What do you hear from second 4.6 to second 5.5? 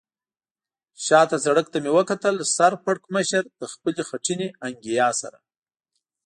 انګیا سره.